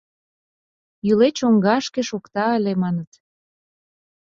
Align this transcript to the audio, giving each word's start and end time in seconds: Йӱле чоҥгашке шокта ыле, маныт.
Йӱле 1.07 1.29
чоҥгашке 1.37 2.01
шокта 2.09 2.45
ыле, 2.57 2.73
маныт. 2.83 3.11